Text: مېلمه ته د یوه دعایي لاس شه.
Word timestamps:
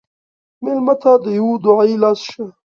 مېلمه 0.63 0.95
ته 1.01 1.11
د 1.23 1.25
یوه 1.39 1.55
دعایي 1.63 1.95
لاس 2.03 2.19
شه. 2.29 2.45